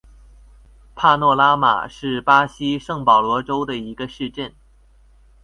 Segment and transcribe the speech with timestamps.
[0.95, 4.51] 帕诺拉马是巴西圣保罗州的一个市镇。